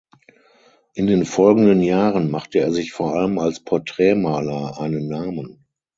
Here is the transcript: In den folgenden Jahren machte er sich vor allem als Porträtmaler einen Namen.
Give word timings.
In 0.95 1.05
den 1.05 1.25
folgenden 1.25 1.79
Jahren 1.83 2.31
machte 2.31 2.57
er 2.57 2.71
sich 2.73 2.91
vor 2.91 3.13
allem 3.13 3.37
als 3.37 3.59
Porträtmaler 3.63 4.79
einen 4.81 5.07
Namen. 5.07 5.63